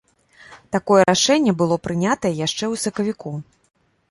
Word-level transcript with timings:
Такое 0.75 1.01
рашэнне 1.11 1.53
было 1.59 1.77
прынятае 1.85 2.33
яшчэ 2.47 2.63
ў 2.73 2.85
сакавіку. 2.87 3.37